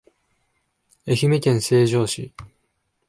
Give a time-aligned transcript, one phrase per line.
[1.05, 2.33] 愛媛県西条市